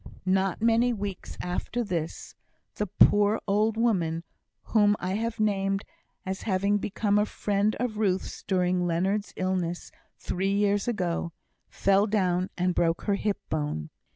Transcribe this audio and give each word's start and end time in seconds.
Not 0.25 0.63
many 0.63 0.93
weeks 0.93 1.37
after 1.41 1.83
this, 1.83 2.33
the 2.73 2.87
poor 2.87 3.39
old 3.47 3.77
woman 3.77 4.23
whom 4.63 4.95
I 4.99 5.11
have 5.13 5.39
named 5.39 5.83
as 6.25 6.41
having 6.41 6.79
become 6.79 7.19
a 7.19 7.25
friend 7.27 7.75
of 7.75 7.99
Ruth's, 7.99 8.41
during 8.41 8.87
Leonard's 8.87 9.31
illness 9.35 9.91
three 10.17 10.53
years 10.55 10.87
ago, 10.87 11.33
fell 11.69 12.07
down 12.07 12.49
and 12.57 12.73
broke 12.73 13.03
her 13.03 13.13
hip 13.13 13.37
bone. 13.47 13.91